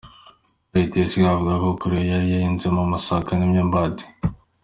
[0.71, 4.05] Kayitesi avuga ko we yari yarahinzemo amasaka n’imyumbati.